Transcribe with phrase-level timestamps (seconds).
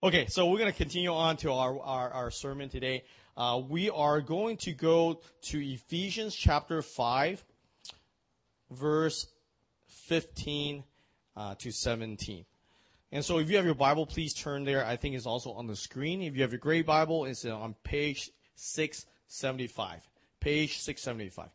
[0.00, 3.02] Okay, so we're going to continue on to our, our, our sermon today.
[3.36, 7.44] Uh, we are going to go to Ephesians chapter 5,
[8.70, 9.26] verse
[9.88, 10.84] 15
[11.36, 12.44] uh, to 17.
[13.10, 14.86] And so if you have your Bible, please turn there.
[14.86, 16.22] I think it's also on the screen.
[16.22, 20.08] If you have your gray Bible, it's on page 675.
[20.38, 21.48] Page 675.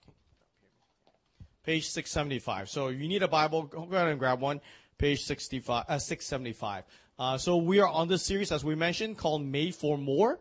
[1.64, 2.70] Page 675.
[2.70, 4.60] So if you need a Bible, go ahead and grab one.
[4.98, 6.84] Page 65, uh, 675.
[7.20, 10.40] Uh, so we are on this series, as we mentioned, called Made for More.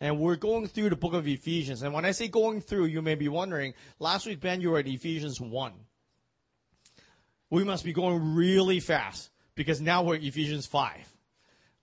[0.00, 1.82] And we're going through the book of Ephesians.
[1.82, 4.78] And when I say going through, you may be wondering, last week, Ben, you were
[4.78, 5.72] at Ephesians 1.
[7.50, 10.90] We must be going really fast because now we're at Ephesians 5.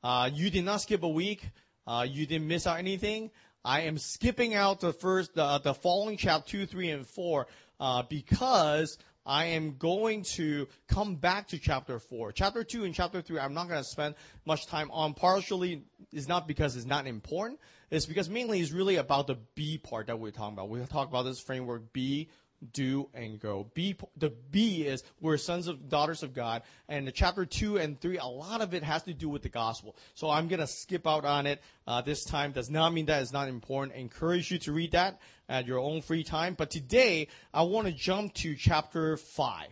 [0.03, 1.49] Uh, you did not skip a week.
[1.85, 3.31] Uh, you didn't miss out anything.
[3.65, 7.47] I am skipping out the first, the, the following chapter 2, 3, and 4,
[7.79, 12.31] uh, because I am going to come back to chapter 4.
[12.31, 15.13] Chapter 2 and chapter 3, I'm not going to spend much time on.
[15.13, 17.59] Partially, is not because it's not important.
[17.91, 20.69] It's because mainly it's really about the B part that we're talking about.
[20.69, 22.29] we talk about this framework B,
[22.73, 23.69] do and go.
[23.73, 27.99] B, the B is we're sons of daughters of God, and the chapter two and
[27.99, 29.95] three, a lot of it has to do with the gospel.
[30.15, 32.51] So I'm gonna skip out on it uh, this time.
[32.51, 33.97] Does not mean that it's not important.
[33.97, 35.19] I encourage you to read that
[35.49, 36.55] at your own free time.
[36.55, 39.69] But today I want to jump to chapter five,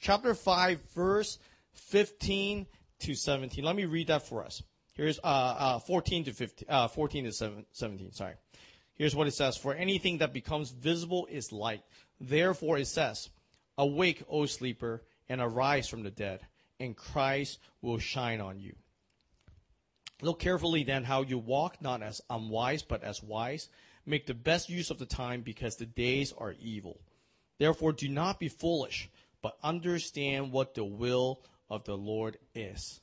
[0.00, 1.38] chapter five, verse
[1.72, 2.66] fifteen
[3.00, 3.64] to seventeen.
[3.64, 4.62] Let me read that for us.
[4.98, 8.12] Here's uh, uh, 14 to 15, uh, 14 to 17.
[8.12, 8.34] Sorry.
[8.96, 11.84] Here's what it says: For anything that becomes visible is light.
[12.20, 13.30] Therefore it says,
[13.76, 16.40] Awake, O sleeper, and arise from the dead,
[16.80, 18.74] and Christ will shine on you.
[20.20, 23.68] Look carefully then how you walk, not as unwise, but as wise.
[24.04, 27.00] Make the best use of the time, because the days are evil.
[27.58, 29.08] Therefore do not be foolish,
[29.42, 33.00] but understand what the will of the Lord is.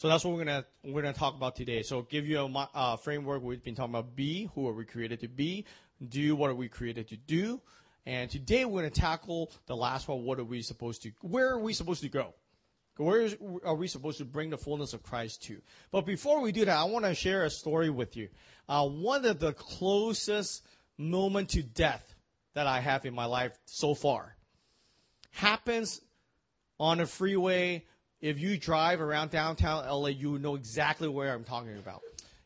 [0.00, 1.82] So that's what we're gonna we're gonna talk about today.
[1.82, 3.42] So give you a uh, framework.
[3.42, 5.66] We've been talking about be, who are we created to be,
[6.08, 7.60] do what are we created to do.
[8.06, 10.24] And today we're to tackle the last one.
[10.24, 12.32] What are we supposed to, where are we supposed to go?
[12.96, 15.60] Where is, are we supposed to bring the fullness of Christ to?
[15.90, 18.30] But before we do that, I want to share a story with you.
[18.70, 20.64] Uh, one of the closest
[20.96, 22.14] moment to death
[22.54, 24.34] that I have in my life so far
[25.30, 26.00] happens
[26.78, 27.84] on a freeway.
[28.20, 32.02] If you drive around downtown LA, you know exactly where I'm talking about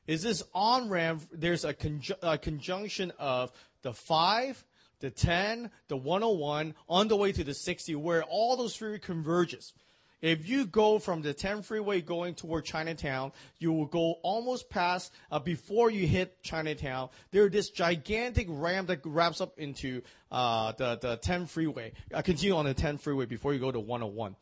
[0.06, 3.52] is this on ramp, there's a, conju- a conjunction of
[3.82, 4.64] the 5,
[5.00, 9.72] the 10, the 101, on the way to the 60, where all those freeway converges.
[10.20, 15.12] If you go from the 10 freeway going toward Chinatown, you will go almost past,
[15.30, 20.96] uh, before you hit Chinatown, there's this gigantic ramp that wraps up into uh, the,
[20.96, 21.92] the 10 freeway.
[22.12, 24.34] Uh, continue on the 10 freeway before you go to 101.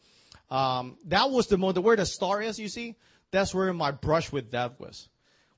[0.53, 2.97] Um, that was the moment, where the star is, you see?
[3.31, 5.09] That's where my brush with death was.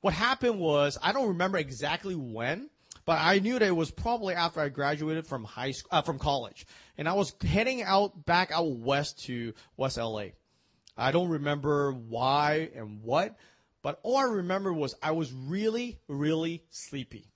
[0.02, 2.70] What happened was, I don't remember exactly when,
[3.04, 6.20] but I knew that it was probably after I graduated from high school, uh, from
[6.20, 6.64] college.
[6.96, 10.26] And I was heading out, back out west to West LA.
[10.96, 13.34] I don't remember why and what,
[13.82, 17.32] but all I remember was I was really, really sleepy.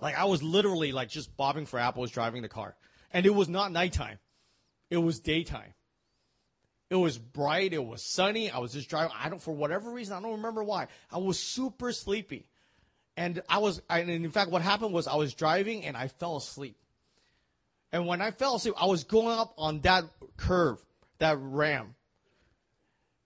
[0.00, 2.74] Like I was literally like just bobbing for apples driving the car.
[3.12, 4.18] And it was not nighttime.
[4.90, 5.74] It was daytime.
[6.92, 7.72] It was bright.
[7.72, 8.50] It was sunny.
[8.50, 9.16] I was just driving.
[9.18, 10.88] I don't, for whatever reason, I don't remember why.
[11.10, 12.44] I was super sleepy.
[13.16, 16.36] And I was, and in fact, what happened was I was driving and I fell
[16.36, 16.76] asleep.
[17.92, 20.04] And when I fell asleep, I was going up on that
[20.36, 20.84] curve,
[21.16, 21.94] that ram.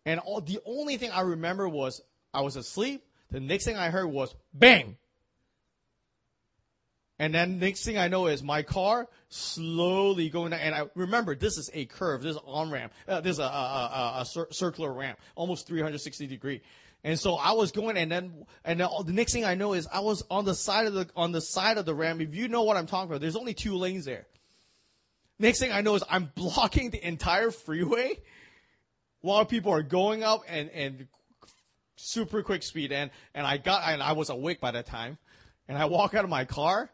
[0.04, 2.00] And all, the only thing I remember was
[2.32, 3.02] I was asleep.
[3.32, 4.96] The next thing I heard was bang.
[7.18, 10.60] And then next thing I know is my car slowly going down.
[10.60, 12.22] And I remember this is a curve.
[12.22, 12.92] This is on ramp.
[13.08, 16.60] Uh, this is a, a, a, a cir- circular ramp, almost 360 degree.
[17.04, 19.86] And so I was going, and then and then the next thing I know is
[19.92, 22.20] I was on the side of the on the side of the ramp.
[22.20, 24.26] If you know what I'm talking about, there's only two lanes there.
[25.38, 28.18] Next thing I know is I'm blocking the entire freeway
[29.20, 31.06] while people are going up and and
[31.94, 32.92] super quick speed.
[32.92, 35.16] And and I got and I was awake by that time.
[35.68, 36.90] And I walk out of my car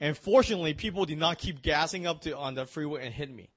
[0.00, 3.48] and fortunately, people did not keep gassing up to on the freeway and hit me.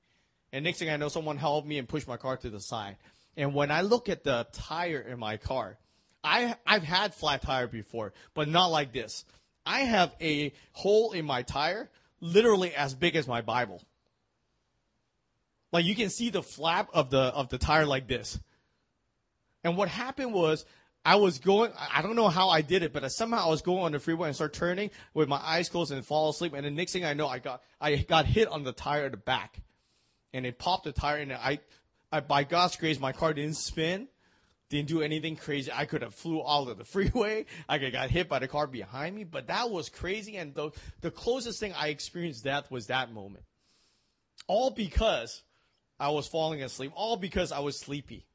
[0.52, 2.98] And next thing I know, someone helped me and pushed my car to the side.
[3.36, 5.78] And when I look at the tire in my car,
[6.24, 9.26] I I've had flat tire before, but not like this.
[9.66, 11.90] I have a hole in my tire,
[12.22, 13.82] literally as big as my Bible.
[15.72, 18.40] Like you can see the flap of the of the tire like this.
[19.64, 20.66] And what happened was
[21.06, 23.84] I was going, I don't know how I did it, but somehow I was going
[23.84, 26.54] on the freeway and start turning with my eyes closed and fall asleep.
[26.54, 29.12] And the next thing I know, I got, I got hit on the tire at
[29.12, 29.62] the back
[30.34, 31.60] and it popped the tire and I,
[32.12, 34.08] I, by God's grace, my car didn't spin,
[34.70, 35.72] Didn't do anything crazy.
[35.74, 37.46] I could have flew out of the freeway.
[37.68, 40.38] I could got hit by the car behind me, but that was crazy.
[40.38, 43.46] And the, the closest thing I experienced death was that moment.
[44.48, 45.44] All because
[46.00, 46.92] I was falling asleep.
[46.94, 48.26] All because I was sleepy.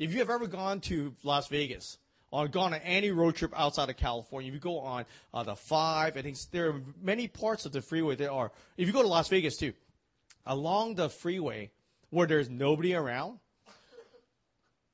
[0.00, 1.98] If you have ever gone to Las Vegas,
[2.30, 5.04] or gone on any road trip outside of California, if you go on
[5.34, 8.50] uh, the five, I think there are many parts of the freeway there are.
[8.78, 9.74] If you go to Las Vegas too,
[10.46, 11.70] along the freeway
[12.08, 13.40] where there's nobody around,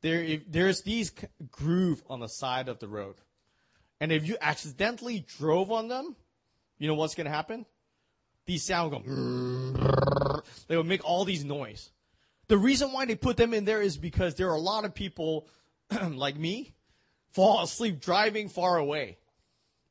[0.00, 1.12] there if, there's these
[1.53, 3.14] groove on the side of the road,
[4.00, 6.17] and if you accidentally drove on them,
[6.79, 7.64] you know what's gonna happen?
[8.44, 10.43] These sound go.
[10.67, 11.91] They will make all these noise.
[12.48, 14.94] The reason why they put them in there is because there are a lot of
[14.94, 15.48] people
[16.10, 16.75] like me
[17.31, 19.19] fall asleep driving far away.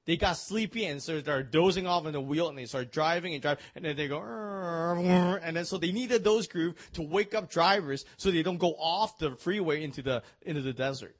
[0.05, 3.33] They got sleepy and so they're dozing off on the wheel and they start driving
[3.33, 7.33] and driving and then they go and then so they needed those grooves to wake
[7.33, 11.15] up drivers so they don't go off the freeway into the into the desert.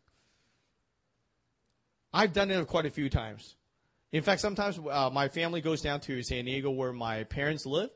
[2.14, 3.56] I've done it quite a few times.
[4.12, 7.90] In fact, sometimes uh, my family goes down to San Diego where my parents live,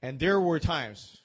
[0.00, 1.20] and there were times,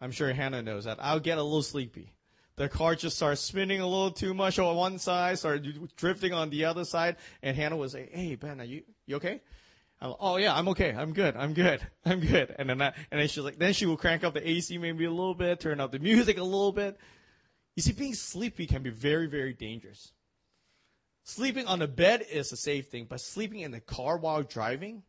[0.00, 2.12] I'm sure Hannah knows that I'll get a little sleepy
[2.60, 6.50] the car just starts spinning a little too much on one side, started drifting on
[6.50, 9.40] the other side, and Hannah was like, "Hey Ben, are you you okay?"
[9.98, 10.94] I'm, like, oh yeah, I'm okay.
[10.94, 11.36] I'm good.
[11.36, 11.80] I'm good.
[12.04, 12.54] I'm good.
[12.58, 15.06] And then I, and then she's like, then she will crank up the AC maybe
[15.06, 16.98] a little bit, turn up the music a little bit.
[17.76, 20.12] You see, being sleepy can be very, very dangerous.
[21.24, 25.02] Sleeping on the bed is a safe thing, but sleeping in the car while driving,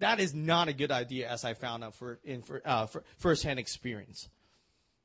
[0.00, 3.04] that is not a good idea, as I found out for in for, uh, for
[3.16, 4.28] firsthand experience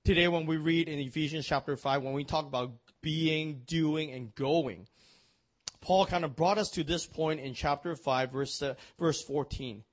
[0.10, 2.72] today when we read in Ephesians chapter 5, when we talk about
[3.02, 4.88] being, doing, and going,
[5.82, 9.84] Paul kind of brought us to this point in chapter 5, verse, uh, verse 14.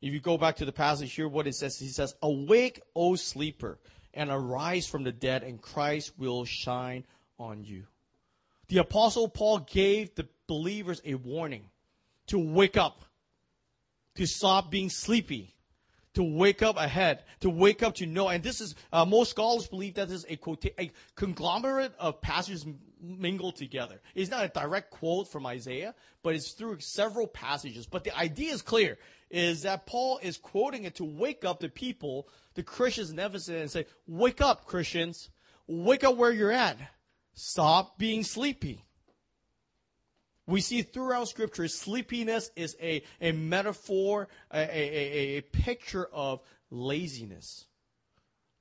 [0.00, 3.16] If you go back to the passage here, what it says, he says, Awake, O
[3.16, 3.78] sleeper,
[4.14, 7.04] and arise from the dead, and Christ will shine
[7.38, 7.84] on you.
[8.68, 11.70] The apostle Paul gave the believers a warning
[12.26, 13.02] to wake up,
[14.18, 15.54] to stop being sleepy,
[16.14, 18.28] to wake up ahead, to wake up to know.
[18.28, 22.20] And this is, uh, most scholars believe that this is a, quota- a conglomerate of
[22.20, 22.66] passages
[23.00, 24.00] mingled together.
[24.14, 27.86] It's not a direct quote from Isaiah, but it's through several passages.
[27.86, 28.98] But the idea is clear,
[29.30, 33.48] is that Paul is quoting it to wake up the people, the Christians in Ephesus,
[33.48, 35.30] and say, wake up, Christians.
[35.68, 36.78] Wake up where you're at.
[37.34, 38.84] Stop being sleepy.
[40.48, 46.40] We see throughout scripture, sleepiness is a, a metaphor, a, a, a picture of
[46.70, 47.66] laziness,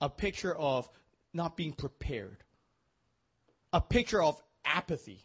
[0.01, 0.89] a picture of
[1.34, 2.44] not being prepared,
[3.72, 5.24] a picture of apathy,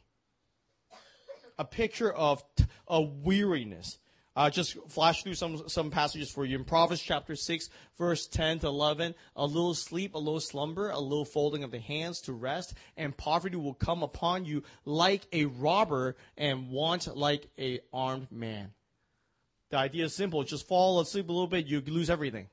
[1.59, 2.45] a picture of,
[2.87, 3.99] of weariness.
[4.35, 7.69] Uh, just flash through some some passages for you in Proverbs chapter six,
[7.99, 9.15] verse ten to eleven.
[9.37, 13.15] A little sleep, a little slumber, a little folding of the hands to rest, and
[13.15, 18.73] poverty will come upon you like a robber, and want like a armed man.
[19.69, 22.49] The idea is simple: just fall asleep a little bit, you lose everything.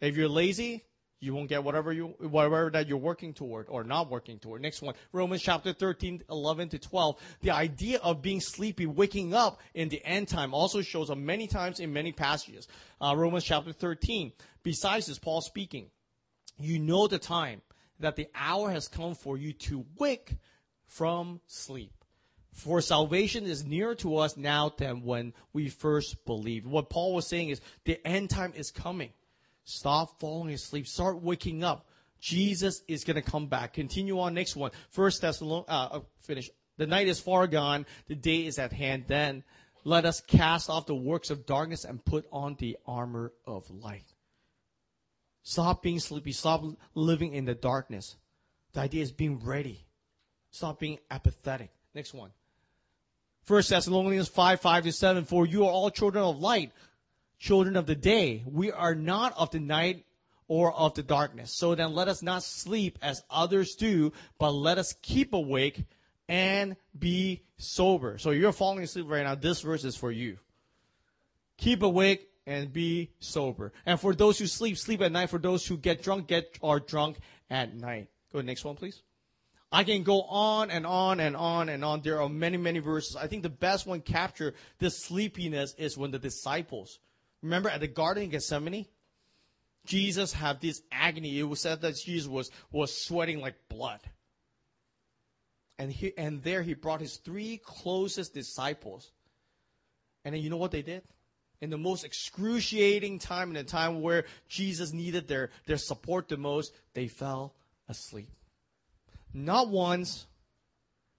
[0.00, 0.84] If you're lazy,
[1.22, 4.60] you won't get whatever you whatever that you're working toward or not working toward.
[4.60, 7.16] Next one, Romans chapter 13, 11 to 12.
[7.42, 11.46] The idea of being sleepy, waking up in the end time also shows up many
[11.46, 12.66] times in many passages.
[13.00, 14.32] Uh, Romans chapter 13.
[14.64, 15.90] Besides this, Paul speaking,
[16.58, 17.62] you know the time
[18.00, 20.36] that the hour has come for you to wake
[20.86, 21.92] from sleep.
[22.52, 26.66] For salvation is nearer to us now than when we first believed.
[26.66, 29.10] What Paul was saying is the end time is coming.
[29.64, 30.86] Stop falling asleep.
[30.86, 31.86] Start waking up.
[32.20, 33.74] Jesus is going to come back.
[33.74, 34.70] Continue on next one.
[34.90, 36.50] First Thessalonians, uh, uh, finish.
[36.78, 37.86] The night is far gone.
[38.06, 39.04] The day is at hand.
[39.08, 39.42] Then
[39.84, 44.06] let us cast off the works of darkness and put on the armor of light.
[45.42, 46.32] Stop being sleepy.
[46.32, 46.64] Stop
[46.94, 48.16] living in the darkness.
[48.72, 49.84] The idea is being ready.
[50.50, 51.70] Stop being apathetic.
[51.94, 52.30] Next one.
[53.42, 55.24] First Thessalonians 5, 5 to 7.
[55.24, 56.70] For you are all children of light
[57.42, 58.44] children of the day.
[58.46, 60.06] We are not of the night
[60.46, 61.52] or of the darkness.
[61.52, 65.84] So then let us not sleep as others do, but let us keep awake
[66.28, 68.16] and be sober.
[68.18, 69.34] So you're falling asleep right now.
[69.34, 70.38] This verse is for you.
[71.58, 73.72] Keep awake and be sober.
[73.84, 75.30] And for those who sleep, sleep at night.
[75.30, 77.18] For those who get drunk, get are drunk
[77.50, 78.08] at night.
[78.32, 79.02] Go to the next one, please.
[79.72, 82.02] I can go on and on and on and on.
[82.02, 83.16] There are many, many verses.
[83.16, 87.00] I think the best one capture this sleepiness is when the disciples
[87.42, 88.86] Remember at the Garden of Gethsemane?
[89.84, 91.38] Jesus had this agony.
[91.38, 94.00] It was said that Jesus was, was sweating like blood.
[95.78, 99.10] And he, and there he brought his three closest disciples.
[100.24, 101.02] And then you know what they did?
[101.60, 106.36] In the most excruciating time, in the time where Jesus needed their, their support the
[106.36, 107.54] most, they fell
[107.88, 108.30] asleep.
[109.32, 110.26] not once,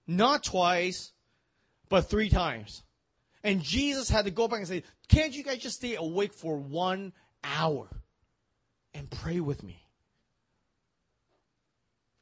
[0.06, 1.12] not twice,
[1.88, 2.82] but three times.
[3.44, 6.56] And Jesus had to go back and say, Can't you guys just stay awake for
[6.56, 7.12] one
[7.44, 7.88] hour
[8.94, 9.84] and pray with me?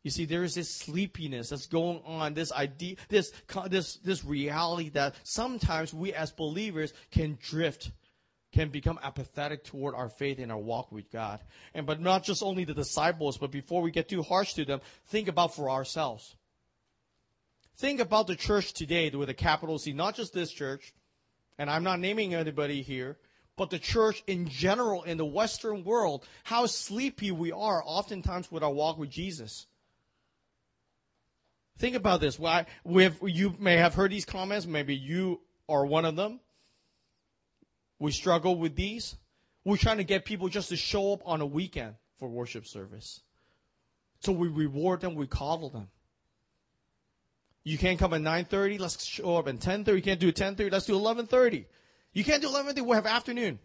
[0.02, 3.32] You see, there is this sleepiness that's going on, this idea, this,
[3.68, 7.92] this, this reality that sometimes we as believers can drift,
[8.50, 11.38] can become apathetic toward our faith and our walk with God.
[11.72, 14.80] And, but not just only the disciples, but before we get too harsh to them,
[15.06, 16.34] think about for ourselves.
[17.76, 20.92] Think about the church today with a capital C, not just this church,
[21.62, 23.16] and I'm not naming anybody here,
[23.56, 28.64] but the church in general in the Western world, how sleepy we are oftentimes with
[28.64, 29.68] our walk with Jesus.
[31.78, 32.36] Think about this.
[32.36, 34.66] Why we have, you may have heard these comments.
[34.66, 36.40] Maybe you are one of them.
[38.00, 39.14] We struggle with these.
[39.64, 43.20] We're trying to get people just to show up on a weekend for worship service.
[44.18, 45.86] So we reward them, we coddle them.
[47.64, 49.96] You can't come at 9.30, let's show up at 10.30.
[49.96, 51.64] You can't do 10.30, let's do 11.30.
[52.12, 53.58] You can't do 11.30, we'll have afternoon.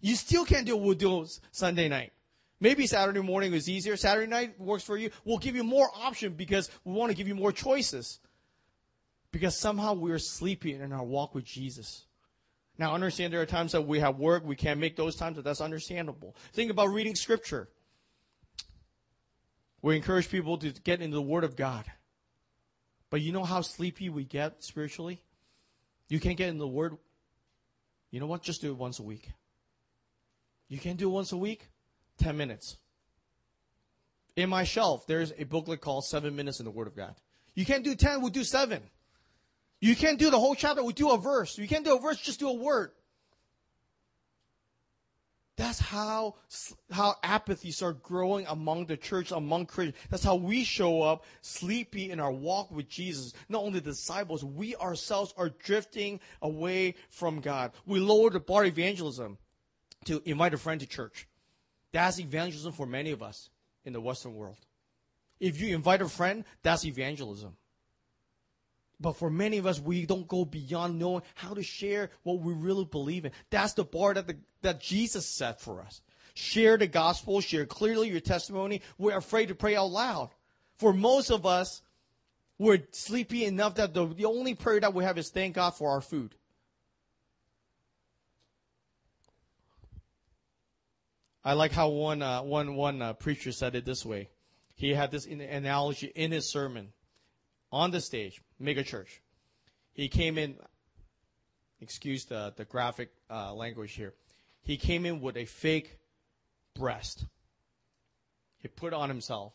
[0.00, 2.12] You still can't do it, we'll do Sunday night.
[2.58, 3.96] Maybe Saturday morning is easier.
[3.96, 5.10] Saturday night works for you.
[5.24, 8.18] We'll give you more option because we want to give you more choices.
[9.30, 12.06] Because somehow we're sleepy in our walk with Jesus.
[12.78, 15.44] Now understand there are times that we have work, we can't make those times, but
[15.44, 16.34] that's understandable.
[16.52, 17.68] Think about reading scripture.
[19.82, 21.84] We encourage people to get into the Word of God.
[23.10, 25.22] But you know how sleepy we get spiritually?
[26.08, 26.96] You can't get in the Word.
[28.10, 28.42] You know what?
[28.42, 29.30] Just do it once a week.
[30.68, 31.68] You can't do it once a week?
[32.18, 32.76] 10 minutes.
[34.34, 37.14] In my shelf, there's a booklet called Seven Minutes in the Word of God.
[37.54, 38.82] You can't do 10, we'll do 7.
[39.80, 41.56] You can't do the whole chapter, we'll do a verse.
[41.58, 42.90] You can't do a verse, just do a word.
[45.56, 46.34] That's how,
[46.90, 49.96] how apathy starts growing among the church, among Christians.
[50.10, 53.32] That's how we show up sleepy in our walk with Jesus.
[53.48, 57.72] Not only disciples, we ourselves are drifting away from God.
[57.86, 59.38] We lower the bar evangelism
[60.04, 61.26] to invite a friend to church.
[61.90, 63.48] That's evangelism for many of us
[63.86, 64.58] in the Western world.
[65.40, 67.56] If you invite a friend, that's evangelism.
[68.98, 72.54] But for many of us, we don't go beyond knowing how to share what we
[72.54, 73.32] really believe in.
[73.50, 76.00] That's the bar that, the, that Jesus set for us.
[76.34, 78.82] Share the gospel, share clearly your testimony.
[78.98, 80.30] We're afraid to pray out loud.
[80.78, 81.82] For most of us,
[82.58, 85.90] we're sleepy enough that the, the only prayer that we have is thank God for
[85.90, 86.34] our food.
[91.44, 94.30] I like how one uh, one one uh, preacher said it this way.
[94.74, 96.92] He had this analogy in his sermon
[97.76, 99.20] on the stage, mega church.
[99.92, 100.56] He came in.
[101.80, 104.14] Excuse the the graphic uh, language here.
[104.62, 105.98] He came in with a fake
[106.74, 107.26] breast.
[108.56, 109.52] He put on himself,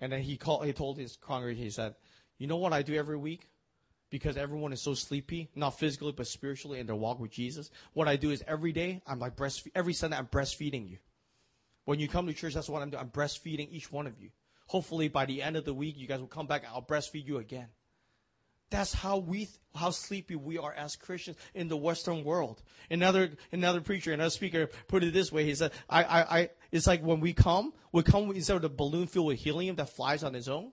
[0.00, 0.66] and then he called.
[0.66, 1.62] He told his congregation.
[1.62, 1.94] He said,
[2.38, 3.48] "You know what I do every week?
[4.10, 7.70] because everyone is so sleepy, not physically but spiritually in their walk with Jesus.
[7.92, 9.70] What I do is every day I'm like breastfeed.
[9.72, 10.98] Every Sunday I'm breastfeeding you.
[11.84, 13.00] When you come to church, that's what I'm doing.
[13.00, 14.30] I'm breastfeeding each one of you.
[14.70, 16.62] Hopefully by the end of the week, you guys will come back.
[16.72, 17.66] I'll breastfeed you again.
[18.70, 22.62] That's how we, how sleepy we are as Christians in the Western world.
[22.88, 25.44] Another, another preacher, another speaker put it this way.
[25.44, 28.68] He said, I, I, I, it's like when we come, we come instead of the
[28.68, 30.70] balloon filled with helium that flies on its own,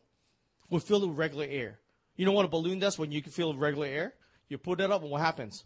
[0.69, 1.79] we fill it with regular air.
[2.15, 4.13] You know what a balloon does when you can feel regular air?
[4.47, 5.65] You put it up and what happens?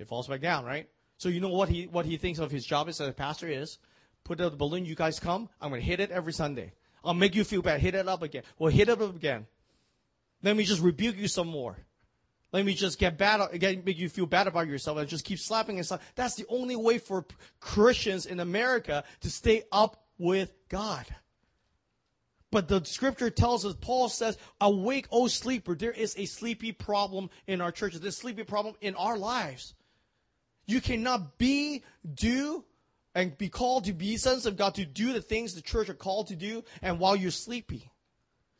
[0.00, 0.88] It falls back down, right?
[1.18, 3.78] So you know what he what he thinks of his job as a pastor is?
[4.24, 6.72] Put up the balloon, you guys come, I'm gonna hit it every Sunday.
[7.04, 7.80] I'll make you feel bad.
[7.80, 8.42] Hit it up again.
[8.58, 9.46] Well hit it up again.
[10.42, 11.76] Let me just rebuke you some more.
[12.52, 15.40] Let me just get bad, get, make you feel bad about yourself and just keep
[15.40, 16.00] slapping and stuff.
[16.14, 17.26] That's the only way for
[17.58, 21.04] Christians in America to stay up with God.
[22.52, 25.74] But the scripture tells us, Paul says, awake, O sleeper.
[25.74, 28.00] There is a sleepy problem in our churches.
[28.00, 29.74] There's a sleepy problem in our lives.
[30.64, 31.82] You cannot be,
[32.14, 32.64] do,
[33.14, 35.94] and be called to be sons of God to do the things the church are
[35.94, 37.90] called to do and while you're sleepy.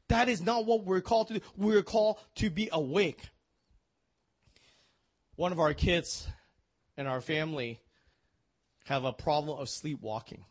[0.09, 1.41] That is not what we're called to do.
[1.57, 3.31] We're called to be awake.
[5.37, 6.29] One of our kids
[6.97, 7.81] and our family
[8.85, 10.45] have a problem of sleepwalking.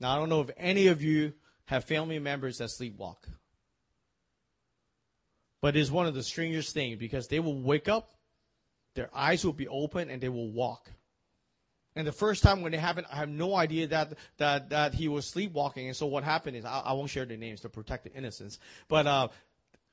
[0.00, 1.32] Now, I don't know if any of you
[1.66, 3.16] have family members that sleepwalk.
[5.62, 8.12] But it's one of the strangest things because they will wake up,
[8.94, 10.90] their eyes will be open, and they will walk.
[11.96, 15.08] And the first time when it happened, I have no idea that that that he
[15.08, 15.86] was sleepwalking.
[15.86, 18.58] And so what happened is I, I won't share the names to protect the innocence.
[18.86, 19.28] But uh,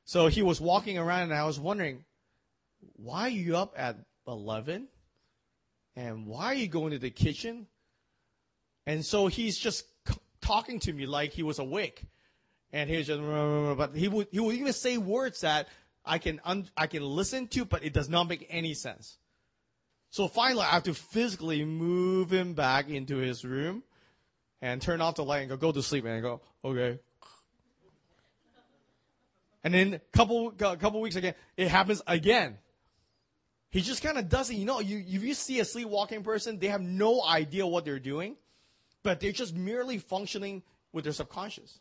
[0.03, 2.03] so he was walking around, and I was wondering,
[2.97, 3.95] why are you up at
[4.27, 4.89] eleven?
[5.95, 7.67] And why are you going to the kitchen?
[8.85, 9.85] And so he's just
[10.41, 12.03] talking to me like he was awake.
[12.71, 15.67] And he was just, but he would, he would even say words that
[16.03, 19.19] I can, un, I can listen to, but it does not make any sense.
[20.13, 23.81] So finally, I have to physically move him back into his room
[24.61, 26.05] and turn off the light and go, go to sleep.
[26.05, 26.99] And I go, okay.
[29.63, 32.59] And then a couple, couple weeks again, it happens again.
[33.71, 34.57] He just kind of does it.
[34.57, 37.97] You know, you, if you see a sleepwalking person, they have no idea what they're
[37.97, 38.35] doing,
[39.01, 41.79] but they're just merely functioning with their subconscious.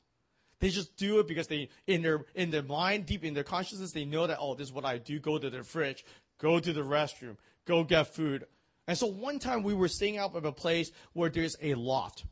[0.63, 3.91] They just do it because they, in their, in their mind, deep in their consciousness,
[3.91, 5.19] they know that, oh, this is what I do.
[5.19, 6.05] Go to the fridge,
[6.39, 8.47] go to the restroom, go get food.
[8.87, 12.27] And so one time we were staying out of a place where there's a loft,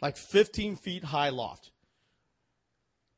[0.00, 1.70] like 15 feet high loft.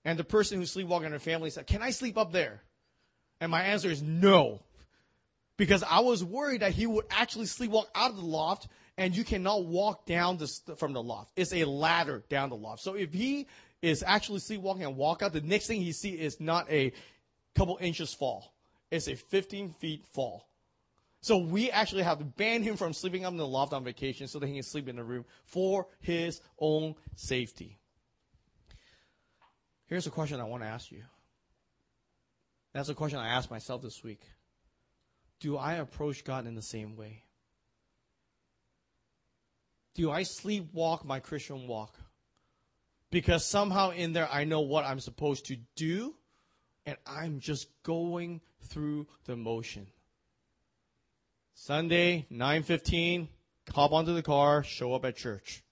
[0.04, 2.61] And the person who's sleepwalking in their family said, can I sleep up there?
[3.40, 4.62] And my answer is no
[5.59, 8.66] because I was worried that he would actually sleepwalk out of the loft
[8.99, 11.30] and you cannot walk down the, from the loft.
[11.37, 12.83] It's a ladder down the loft.
[12.83, 13.47] So if he
[13.83, 16.93] is actually sleepwalking and walk out, the next thing he see is not a
[17.55, 18.55] couple inches fall.
[18.91, 20.47] It's a 15 feet fall.
[21.23, 24.27] So we actually have to ban him from sleeping up in the loft on vacation
[24.27, 27.79] so that he can sleep in the room for his own safety.
[29.87, 31.03] Here's a question I want to ask you.
[32.73, 34.23] That's a question I asked myself this week
[35.41, 37.25] do I approach God in the same way?
[39.95, 41.99] Do I sleepwalk my Christian walk?
[43.11, 46.14] Because somehow in there I know what I'm supposed to do
[46.87, 49.88] and I'm just going through the motion.
[51.55, 53.29] Sunday, 9:15,
[53.75, 55.62] hop onto the car, show up at church.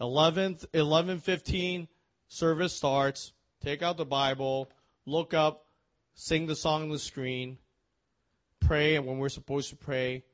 [0.00, 1.88] 11th 11:15
[2.28, 4.70] service starts, take out the Bible,
[5.06, 5.66] look up,
[6.14, 7.58] sing the song on the screen,
[8.60, 10.24] pray and when we're supposed to pray,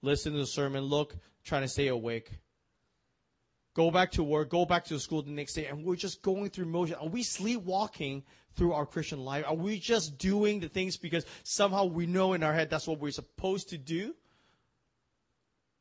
[0.00, 2.38] listen to the sermon, look, trying to stay awake.
[3.74, 6.50] Go back to work, go back to school the next day, and we're just going
[6.50, 6.96] through motion.
[6.96, 8.24] Are we sleepwalking
[8.56, 9.44] through our Christian life?
[9.46, 12.98] Are we just doing the things because somehow we know in our head that's what
[12.98, 14.14] we're supposed to do?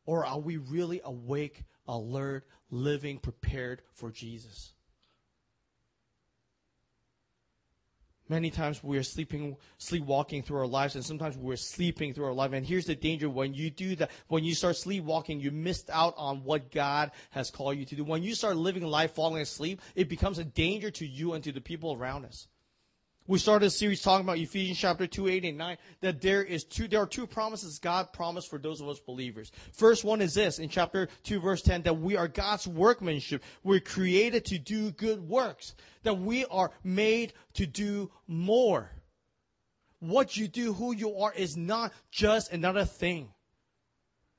[0.06, 4.74] Or are we really awake, alert, living, prepared for Jesus?
[8.30, 12.34] Many times we are sleeping, sleepwalking through our lives, and sometimes we're sleeping through our
[12.34, 12.54] life.
[12.54, 16.14] And here's the danger when you do that, when you start sleepwalking, you missed out
[16.16, 18.04] on what God has called you to do.
[18.04, 21.52] When you start living life falling asleep, it becomes a danger to you and to
[21.52, 22.48] the people around us.
[23.30, 26.64] We started a series talking about Ephesians chapter 2, 8, and 9, that there is
[26.64, 29.52] two, there are two promises God promised for those of us believers.
[29.72, 33.44] First one is this, in chapter 2, verse 10, that we are God's workmanship.
[33.64, 35.76] We're created to do good works.
[36.02, 38.90] That we are made to do more.
[40.00, 43.30] What you do, who you are, is not just another thing.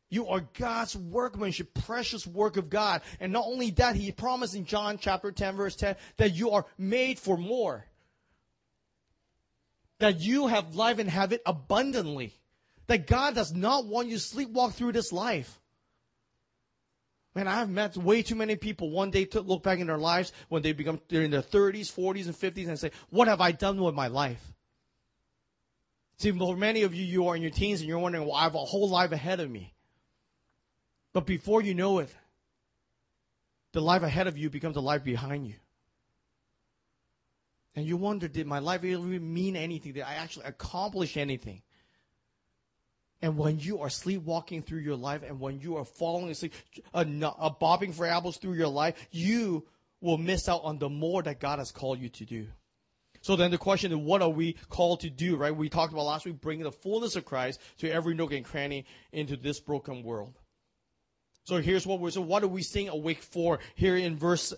[0.08, 3.02] You are God's workmanship, precious work of God.
[3.20, 6.66] And not only that, He promised in John chapter 10, verse 10, that you are
[6.76, 7.86] made for more
[10.00, 12.34] that you have life and have it abundantly.
[12.88, 15.60] That God does not want you to sleepwalk through this life.
[17.34, 20.32] Man, I've met way too many people one day to look back in their lives
[20.48, 23.52] when they become, they're in their 30s, 40s, and 50s and say, what have I
[23.52, 24.42] done with my life?
[26.18, 28.42] See, for many of you, you are in your teens and you're wondering, well, I
[28.42, 29.72] have a whole life ahead of me.
[31.12, 32.14] But before you know it,
[33.72, 35.54] the life ahead of you becomes the life behind you.
[37.76, 39.92] And you wonder, did my life really mean anything?
[39.92, 41.62] Did I actually accomplish anything?
[43.22, 46.54] And when you are sleepwalking through your life and when you are falling asleep,
[46.94, 47.04] uh,
[47.50, 49.66] bobbing for apples through your life, you
[50.00, 52.46] will miss out on the more that God has called you to do.
[53.20, 55.54] So then the question is, what are we called to do, right?
[55.54, 58.86] We talked about last week bringing the fullness of Christ to every nook and cranny
[59.12, 60.38] into this broken world.
[61.50, 63.58] So here's what we're, so what are we staying awake for?
[63.74, 64.54] Here in verse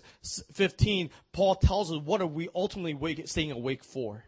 [0.53, 4.23] 15, Paul tells us what are we ultimately staying awake for?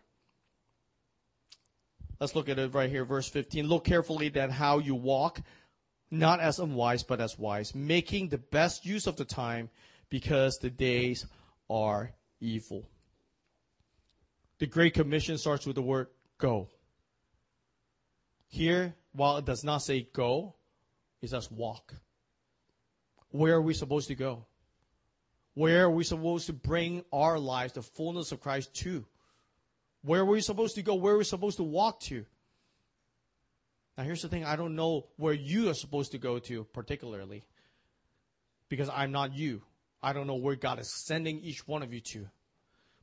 [2.20, 3.68] Let's look at it right here, verse 15.
[3.68, 5.42] Look carefully at how you walk,
[6.10, 9.70] not as unwise, but as wise, making the best use of the time
[10.10, 11.28] because the days
[11.70, 12.90] are evil.
[14.58, 16.08] The Great Commission starts with the word
[16.40, 16.70] go.
[18.48, 20.56] Here, while it does not say go,
[21.22, 21.94] it says walk.
[23.36, 24.46] Where are we supposed to go?
[25.56, 29.06] Where are we supposed to bring our lives, the fullness of Christ to?
[30.04, 30.96] Where are we supposed to go?
[30.96, 32.26] Where are we supposed to walk to?
[33.98, 37.46] Now, here's the thing I don't know where you are supposed to go to, particularly,
[38.70, 39.64] because I'm not you.
[40.02, 42.28] I don't know where God is sending each one of you to.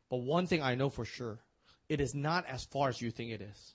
[0.09, 1.41] But one thing I know for sure
[1.89, 3.75] it is not as far as you think it is.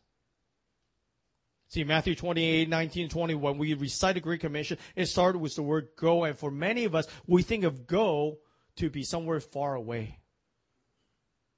[1.70, 5.64] See, Matthew 28, 19, 20, when we recite the Great Commission, it started with the
[5.64, 6.24] word go.
[6.24, 8.38] And for many of us, we think of go
[8.78, 10.20] to be somewhere far away.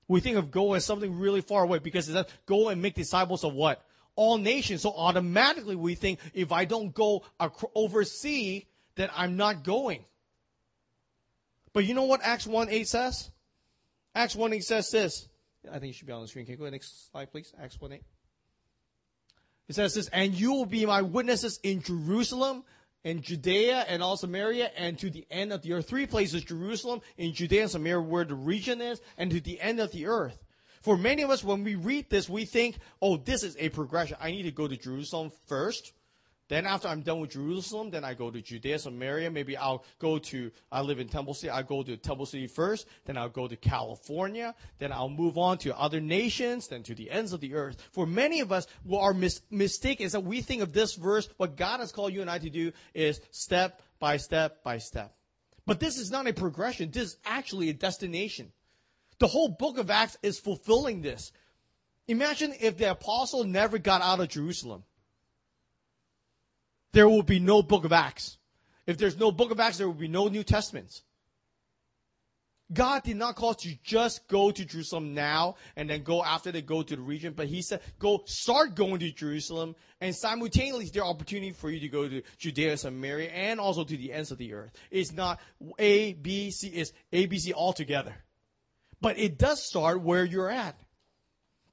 [0.08, 2.96] We think of go as something really far away because it says go and make
[2.96, 3.86] disciples of what?
[4.16, 4.82] All nations.
[4.82, 7.24] So automatically we think if I don't go
[7.76, 8.64] overseas,
[8.96, 10.04] then I'm not going.
[11.74, 13.30] But you know what Acts 1 8 says?
[14.16, 15.30] Acts 1 8 says this.
[15.72, 16.46] I think it should be on the screen.
[16.46, 17.54] Can you go to the next slide, please?
[17.62, 18.02] Acts 1 8.
[19.70, 22.64] It says this, and you will be my witnesses in Jerusalem,
[23.04, 25.88] in Judea and all Samaria and to the end of the earth.
[25.88, 29.80] Three places, Jerusalem, in Judea and Samaria, where the region is, and to the end
[29.80, 30.44] of the earth.
[30.82, 34.18] For many of us, when we read this, we think, oh, this is a progression.
[34.20, 35.94] I need to go to Jerusalem first.
[36.50, 39.30] Then after I'm done with Jerusalem, then I go to Judea, Samaria.
[39.30, 41.52] Maybe I'll go to, I live in Temple City.
[41.52, 42.88] I'll go to Temple City first.
[43.06, 44.56] Then I'll go to California.
[44.80, 47.78] Then I'll move on to other nations, then to the ends of the earth.
[47.92, 51.30] For many of us, what our mis- mistake is that we think of this verse,
[51.38, 55.14] what God has called you and I to do is step by step by step.
[55.68, 56.90] But this is not a progression.
[56.90, 58.52] This is actually a destination.
[59.20, 61.32] The whole book of Acts is fulfilling this.
[62.08, 64.84] Imagine if the apostle never got out of Jerusalem
[66.94, 68.38] there will be no book of Acts.
[68.86, 71.04] If there's no book of Acts, there will be no New Testaments.
[72.72, 76.52] God did not call us to just go to Jerusalem now and then go after
[76.52, 80.90] they go to the region, but He said, go start going to Jerusalem and simultaneously
[80.94, 84.32] there opportunity for you to go to Judea, and Samaria, and also to the ends
[84.32, 84.72] of the earth.
[84.92, 85.40] It's not
[85.80, 88.16] A, B, C, it's A, B, C all together.
[89.02, 90.80] But it does start where you're at.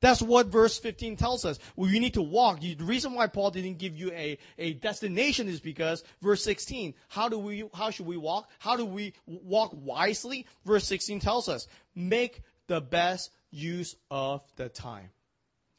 [0.00, 1.58] That's what verse 15 tells us.
[1.74, 2.60] Well, you need to walk.
[2.60, 7.28] The reason why Paul didn't give you a, a destination is because verse 16, how
[7.28, 8.50] do we, how should we walk?
[8.58, 10.46] How do we walk wisely?
[10.64, 15.10] Verse 16 tells us, make the best use of the time.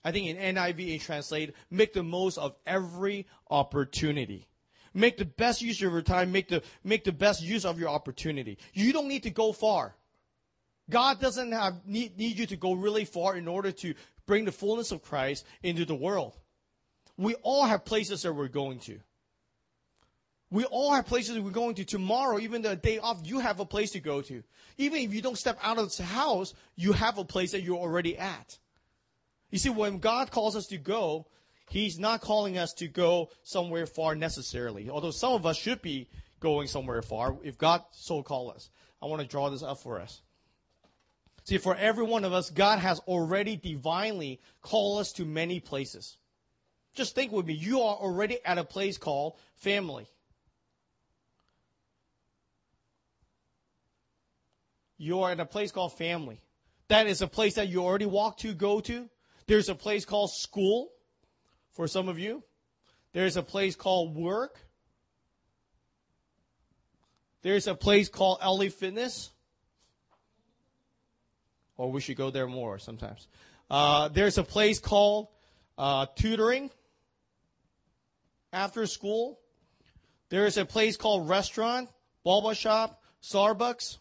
[0.03, 4.47] I think in NIV it translates, make the most of every opportunity.
[4.93, 6.31] Make the best use of your time.
[6.31, 8.57] Make the, make the best use of your opportunity.
[8.73, 9.95] You don't need to go far.
[10.89, 13.93] God doesn't have need, need you to go really far in order to
[14.25, 16.37] bring the fullness of Christ into the world.
[17.17, 18.99] We all have places that we're going to.
[20.49, 23.65] We all have places we're going to tomorrow, even the day off, you have a
[23.65, 24.43] place to go to.
[24.77, 27.77] Even if you don't step out of the house, you have a place that you're
[27.77, 28.57] already at.
[29.49, 31.27] You see, when God calls us to go,
[31.69, 34.89] He's not calling us to go somewhere far necessarily.
[34.89, 36.07] Although some of us should be
[36.39, 38.69] going somewhere far, if God so calls us.
[39.01, 40.21] I want to draw this up for us.
[41.47, 46.17] See, for every one of us, God has already divinely called us to many places.
[46.93, 47.53] Just think with me.
[47.53, 50.07] You are already at a place called family.
[54.97, 56.41] You are at a place called family.
[56.89, 59.09] That is a place that you already walk to, go to.
[59.45, 60.89] There's a place called school
[61.71, 62.43] for some of you.
[63.13, 64.59] There's a place called work.
[67.41, 69.31] There's a place called LA Fitness
[71.77, 73.27] or we should go there more sometimes.
[73.69, 75.27] Uh, there's a place called
[75.77, 76.69] uh, tutoring
[78.51, 79.39] after school.
[80.29, 81.89] There's a place called restaurant,
[82.25, 83.97] boba shop, Starbucks.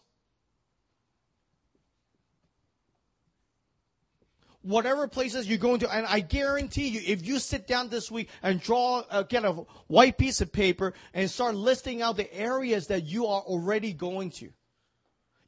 [4.61, 8.27] Whatever places you're going to, and I guarantee you, if you sit down this week
[8.43, 9.53] and draw, uh, get a
[9.87, 14.31] white piece of paper and start listing out the areas that you are already going
[14.31, 14.49] to,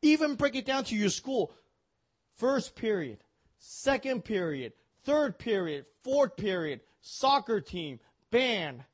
[0.02, 1.52] even break it down to your school.
[2.39, 3.17] First period,
[3.58, 4.71] second period,
[5.04, 7.99] third period, fourth period, soccer team,
[8.32, 8.86] band,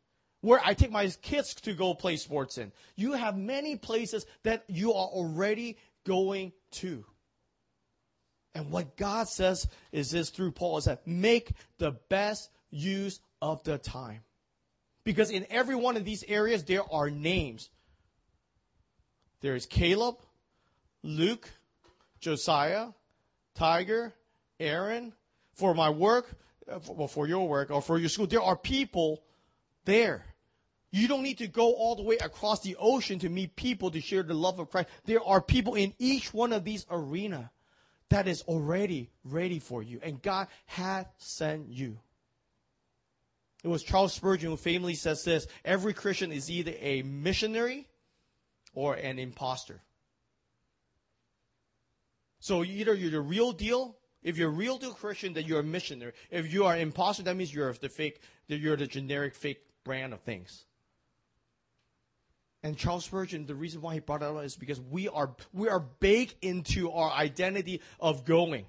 [0.41, 2.71] where I take my kids to go play sports in.
[2.95, 5.77] You have many places that you are already
[6.07, 7.05] going to.
[8.55, 13.63] And what God says is this through Paul is that make the best use of
[13.63, 14.21] the time.
[15.03, 17.69] Because in every one of these areas, there are names.
[19.41, 20.15] There is Caleb,
[21.03, 21.47] Luke,
[22.19, 22.87] Josiah,
[23.55, 24.13] Tiger,
[24.59, 25.13] Aaron,
[25.53, 26.29] for my work,
[26.69, 29.23] uh, well, for your work or for your school, there are people
[29.85, 30.25] there.
[30.91, 33.99] You don't need to go all the way across the ocean to meet people to
[33.99, 34.89] share the love of Christ.
[35.05, 37.51] There are people in each one of these arena
[38.09, 41.97] that is already ready for you, and God has sent you.
[43.63, 47.87] It was Charles Spurgeon who famously says this every Christian is either a missionary
[48.73, 49.81] or an impostor.
[52.45, 53.97] So either you're the real deal.
[54.21, 56.11] If you're a real deal Christian, then you're a missionary.
[56.29, 60.13] If you are imposter, that means you're the fake, that you're the generic fake brand
[60.13, 60.65] of things.
[62.61, 65.69] And Charles Spurgeon, the reason why he brought it up is because we are we
[65.69, 68.67] are baked into our identity of going.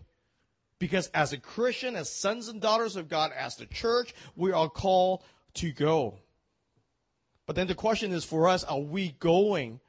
[0.78, 4.70] Because as a Christian, as sons and daughters of God, as the church, we are
[4.70, 5.22] called
[5.56, 6.18] to go.
[7.44, 9.80] But then the question is for us, are we going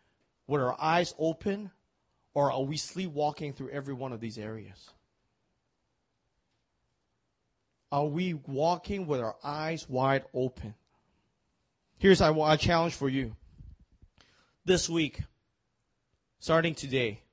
[0.46, 1.72] with our eyes open
[2.38, 4.92] or are we sleepwalking through every one of these areas?
[7.92, 10.76] Are we walking with our eyes wide open?
[11.98, 13.36] Here's a, challenge for you.
[14.66, 15.24] This week,
[16.38, 17.24] starting today,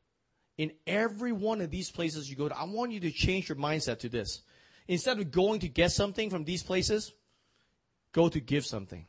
[0.57, 3.59] in every one of these places you go to, I want you to change your
[3.59, 4.41] mindset to this.
[4.89, 7.13] Instead of going to get something from these places,
[8.13, 9.05] go to give something.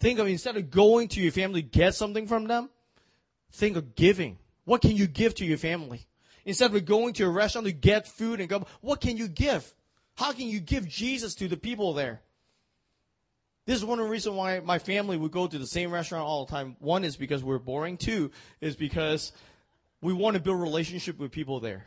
[0.00, 2.70] Think of instead of going to your family to get something from them,
[3.52, 4.38] think of giving.
[4.64, 6.06] What can you give to your family?
[6.44, 9.74] Instead of going to a restaurant to get food and go, what can you give?
[10.16, 12.20] How can you give Jesus to the people there?
[13.64, 16.24] This is one of the reasons why my family would go to the same restaurant
[16.24, 16.76] all the time.
[16.80, 17.96] One is because we're boring.
[17.96, 19.32] Two is because
[20.00, 21.86] we want to build relationship with people there.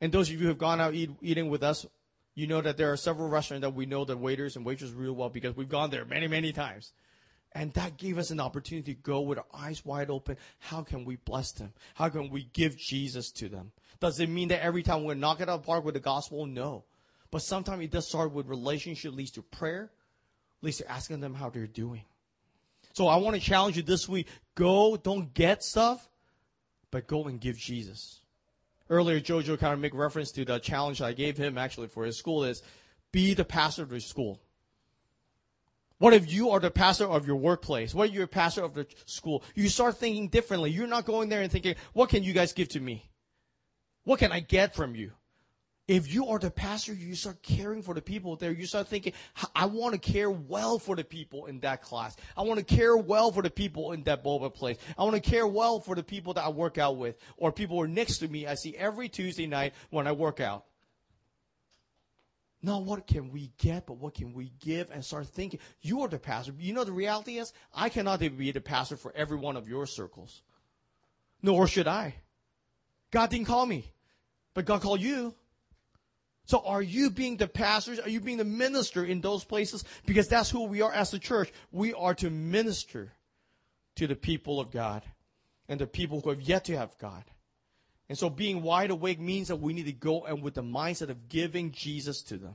[0.00, 1.86] And those of you who have gone out eat, eating with us,
[2.34, 5.12] you know that there are several restaurants that we know the waiters and waitresses real
[5.12, 6.92] well because we've gone there many, many times.
[7.52, 10.36] And that gave us an opportunity to go with our eyes wide open.
[10.58, 11.72] How can we bless them?
[11.94, 13.72] How can we give Jesus to them?
[14.00, 16.00] Does it mean that every time we're knock it out of the park with the
[16.00, 16.46] gospel?
[16.46, 16.84] No.
[17.30, 19.90] But sometimes it does start with relationship leads to prayer,
[20.62, 22.04] leads to asking them how they're doing.
[22.92, 24.28] So I want to challenge you this week.
[24.54, 26.08] Go, don't get stuff,
[26.90, 28.20] but go and give Jesus.
[28.90, 32.16] Earlier, Jojo kind of make reference to the challenge I gave him actually for his
[32.16, 32.62] school is
[33.12, 34.40] be the pastor of the school.
[35.98, 37.92] What if you are the pastor of your workplace?
[37.92, 39.42] What if you're a pastor of the school?
[39.54, 40.70] You start thinking differently.
[40.70, 43.10] You're not going there and thinking, what can you guys give to me?
[44.04, 45.12] What can I get from you?
[45.88, 48.52] If you are the pastor, you start caring for the people there.
[48.52, 49.14] You start thinking,
[49.56, 52.14] I want to care well for the people in that class.
[52.36, 54.76] I want to care well for the people in that boba place.
[54.98, 57.76] I want to care well for the people that I work out with or people
[57.76, 58.46] who are next to me.
[58.46, 60.66] I see every Tuesday night when I work out.
[62.60, 65.60] Not what can we get, but what can we give and start thinking.
[65.80, 66.52] You are the pastor.
[66.58, 69.86] You know the reality is, I cannot be the pastor for every one of your
[69.86, 70.42] circles.
[71.40, 72.16] Nor should I.
[73.10, 73.92] God didn't call me,
[74.54, 75.34] but God called you.
[76.46, 78.00] So are you being the pastors?
[78.00, 79.84] Are you being the minister in those places?
[80.06, 81.52] Because that's who we are as a church.
[81.70, 83.12] We are to minister
[83.96, 85.02] to the people of God
[85.68, 87.22] and the people who have yet to have God.
[88.08, 91.10] And so being wide awake means that we need to go and with the mindset
[91.10, 92.54] of giving Jesus to them.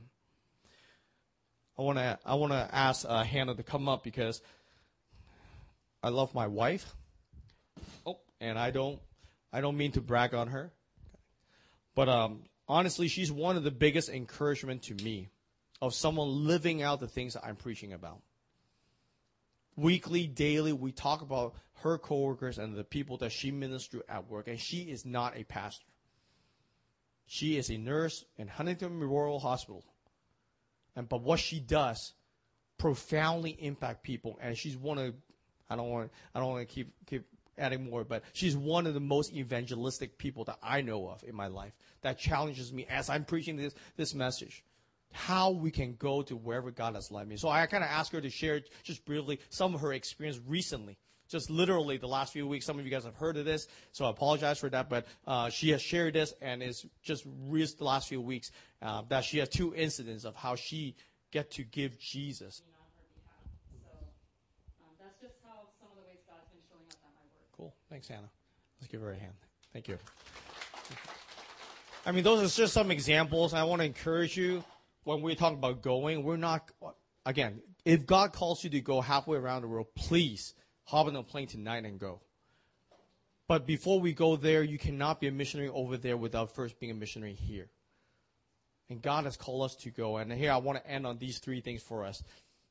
[1.78, 4.40] I want to I want to ask uh, Hannah to come up because
[6.02, 6.94] I love my wife.
[8.06, 9.00] Oh, and I don't
[9.52, 10.72] I don't mean to brag on her,
[11.94, 15.28] but um, honestly, she's one of the biggest encouragement to me
[15.80, 18.20] of someone living out the things that I'm preaching about.
[19.76, 24.28] Weekly, daily, we talk about her coworkers and the people that she ministers to at
[24.28, 25.86] work, and she is not a pastor.
[27.26, 29.84] She is a nurse in Huntington Memorial Hospital.
[30.94, 32.14] And but what she does
[32.78, 35.14] profoundly impact people, and she's one of
[35.68, 37.26] I don't want I don't want to keep keep
[37.58, 41.34] adding more, but she's one of the most evangelistic people that I know of in
[41.34, 41.72] my life.
[42.02, 44.64] That challenges me as I'm preaching this this message
[45.14, 47.36] how we can go to wherever God has led me.
[47.36, 50.98] So I kind of asked her to share just briefly some of her experience recently
[51.28, 52.66] just literally the last few weeks.
[52.66, 54.88] Some of you guys have heard of this, so I apologize for that.
[54.88, 59.24] But uh, she has shared this, and it's just the last few weeks uh, that
[59.24, 60.94] she has two incidents of how she
[61.32, 62.62] get to give Jesus.
[67.56, 67.74] Cool.
[67.88, 68.30] Thanks, Hannah.
[68.80, 69.32] Let's give her a hand.
[69.72, 69.98] Thank you.
[72.06, 73.54] I mean, those are just some examples.
[73.54, 74.62] I want to encourage you
[75.04, 76.70] when we talk about going, we're not,
[77.24, 81.22] again, if God calls you to go halfway around the world, please hop on a
[81.22, 82.20] plane tonight and go.
[83.46, 86.92] But before we go there, you cannot be a missionary over there without first being
[86.92, 87.68] a missionary here.
[88.88, 90.16] And God has called us to go.
[90.16, 92.22] And here I want to end on these three things for us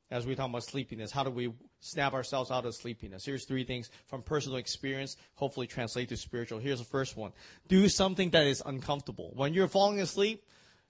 [0.10, 1.12] as we talk about sleepiness.
[1.12, 3.26] How do we snap ourselves out of sleepiness?
[3.26, 6.60] Here's three things from personal experience, hopefully translate to spiritual.
[6.60, 7.34] Here's the first one.
[7.68, 9.32] Do something that is uncomfortable.
[9.36, 10.44] When you're falling asleep,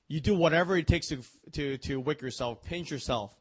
[0.08, 3.36] you do whatever it takes to, to, to wake yourself, pinch yourself,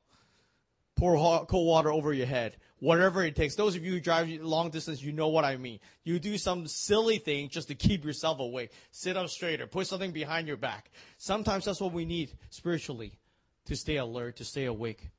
[0.97, 3.55] pour hot, cold water over your head, whatever it takes.
[3.55, 5.81] Those of you who drive long distance, you know what I mean.
[6.05, 8.73] You do some silly thing just to keep yourself awake.
[8.91, 9.67] Sit up straighter.
[9.67, 10.91] Put something behind your back.
[11.19, 13.19] Sometimes that's what we need spiritually
[13.67, 15.11] to stay alert, to stay awake.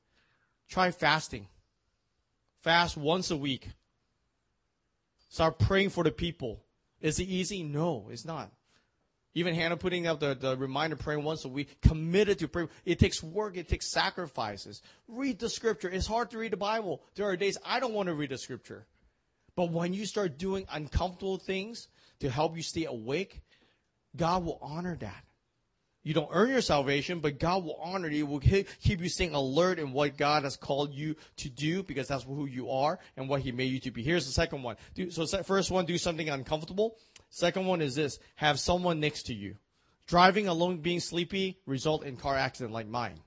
[0.69, 1.47] Try fasting.
[2.61, 3.69] Fast once a week.
[5.29, 6.63] Start praying for the people.
[7.01, 7.63] Is it easy?
[7.63, 8.51] No, it's not.
[9.35, 12.67] Even Hannah putting out the, the reminder praying once a week, committed to pray.
[12.85, 14.81] It takes work, it takes sacrifices.
[15.07, 15.89] Read the scripture.
[15.89, 17.01] It's hard to read the Bible.
[17.15, 18.85] There are days I don't want to read the scripture.
[19.55, 21.87] But when you start doing uncomfortable things
[22.19, 23.41] to help you stay awake,
[24.15, 25.23] God will honor that.
[26.03, 29.79] You don't earn your salvation, but God will honor you, will keep you staying alert
[29.79, 33.41] in what God has called you to do because that's who you are and what
[33.41, 34.03] He made you to be.
[34.03, 34.75] Here's the second one.
[35.11, 36.97] So first one, do something uncomfortable.
[37.35, 39.55] Second one is this, have someone next to you.
[40.05, 43.19] Driving alone, being sleepy, result in car accident like mine.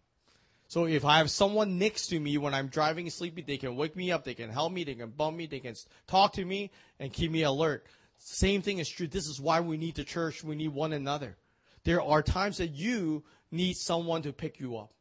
[0.68, 3.96] So if I have someone next to me when I'm driving sleepy, they can wake
[3.96, 5.74] me up, they can help me, they can bump me, they can
[6.06, 7.84] talk to me and keep me alert.
[8.18, 9.08] Same thing is true.
[9.08, 10.44] This is why we need the church.
[10.44, 11.36] We need one another.
[11.82, 14.92] There are times that you need someone to pick you up.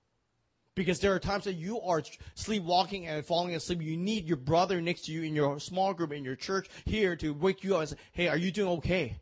[0.76, 3.82] Because there are times that you are sleepwalking and falling asleep.
[3.82, 7.16] You need your brother next to you in your small group, in your church here
[7.16, 9.18] to wake you up and say, hey, are you doing okay?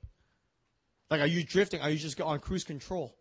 [1.12, 1.80] Like, are you drifting?
[1.80, 3.16] Are you just on cruise control?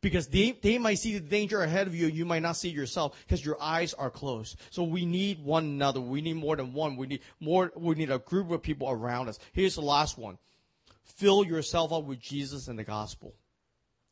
[0.00, 2.06] Because they, they might see the danger ahead of you.
[2.06, 4.60] You might not see yourself because your eyes are closed.
[4.70, 6.00] So we need one another.
[6.00, 6.96] We need more than one.
[6.96, 9.38] We need more, we need a group of people around us.
[9.52, 10.38] Here's the last one.
[11.04, 13.34] Fill yourself up with Jesus and the gospel.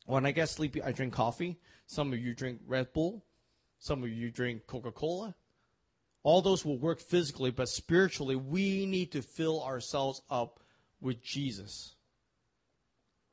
[0.05, 1.57] When I get sleepy, I drink coffee.
[1.87, 3.23] Some of you drink Red Bull.
[3.79, 5.35] Some of you drink Coca Cola.
[6.23, 10.59] All those will work physically, but spiritually, we need to fill ourselves up
[10.99, 11.95] with Jesus.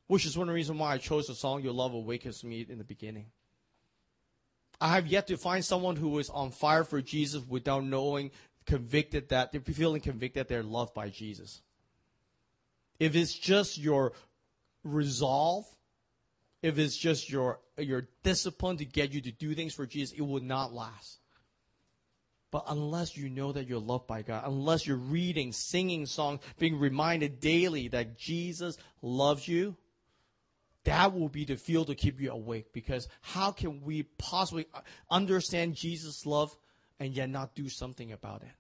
[0.07, 2.85] Which is one reasons why I chose the song Your Love Awakens Me in the
[2.85, 3.27] beginning.
[4.81, 8.31] I have yet to find someone who is on fire for Jesus without knowing,
[8.67, 11.63] convicted that, they're feeling convicted that they're loved by Jesus.
[13.01, 14.13] If it's just your
[14.85, 15.67] resolve
[16.65, 20.23] if it's just your your discipline to get you to do things for Jesus, it
[20.23, 21.19] will not last.
[22.51, 26.79] But unless you know that you're loved by God, unless you're reading, singing songs, being
[26.79, 29.77] reminded daily that Jesus loves you,
[30.85, 32.73] that will be the fuel to keep you awake.
[32.73, 34.67] Because how can we possibly
[35.11, 36.57] understand Jesus' love
[36.99, 38.53] and yet not do something about it?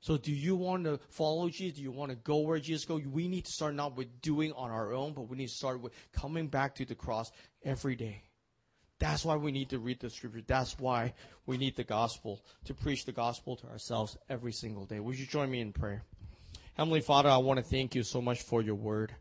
[0.00, 1.78] So do you want to follow Jesus?
[1.78, 3.02] Do you want to go where Jesus goes?
[3.06, 5.80] We need to start not with doing on our own, but we need to start
[5.80, 7.32] with coming back to the cross
[7.64, 8.22] every day.
[9.00, 10.42] That's why we need to read the scripture.
[10.46, 11.14] That's why
[11.46, 15.00] we need the gospel to preach the gospel to ourselves every single day.
[15.00, 16.02] Would you join me in prayer?
[16.74, 19.14] Heavenly Father, I want to thank you so much for your word.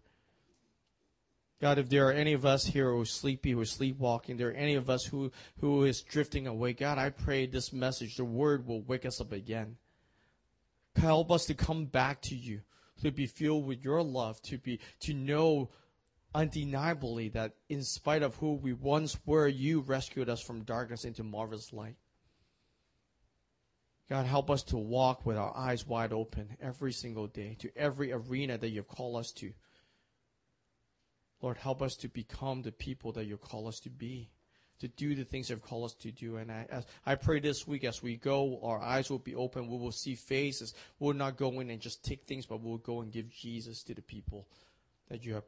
[1.60, 4.50] God, if there are any of us here who are sleepy, who are sleepwalking, there
[4.50, 8.26] are any of us who, who is drifting away, God, I pray this message, the
[8.26, 9.78] word will wake us up again.
[11.08, 12.60] Help us to come back to you,
[13.02, 15.70] to be filled with your love, to be to know
[16.36, 21.24] undeniably that in spite of who we once were, you rescued us from darkness into
[21.24, 21.96] marvelous light.
[24.10, 28.12] God, help us to walk with our eyes wide open every single day to every
[28.12, 29.54] arena that you've called us to.
[31.42, 34.30] Lord, help us to become the people that you call us to be
[34.80, 36.38] to do the things you've called us to do.
[36.38, 39.68] And I, I pray this week as we go, our eyes will be open.
[39.68, 40.74] We will see faces.
[41.00, 43.96] We'll not go in and just take things, but we'll go and give Jesus to
[43.96, 44.48] the people
[45.10, 45.46] that you have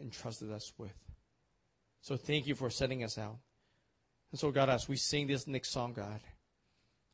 [0.00, 0.94] entrusted us with.
[2.00, 3.38] So thank you for setting us out.
[4.30, 6.20] And so, God, as we sing this next song, God,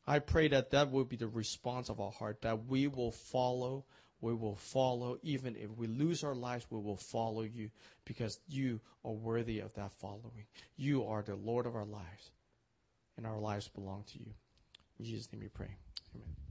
[0.05, 3.85] I pray that that will be the response of our heart, that we will follow
[4.25, 5.19] we will follow.
[5.21, 7.69] Even if we lose our lives, we will follow you
[8.05, 10.47] because you are worthy of that following.
[10.75, 12.31] You are the Lord of our lives,
[13.17, 14.33] and our lives belong to you.
[14.97, 15.77] In Jesus' name we pray.
[16.15, 16.44] Amen.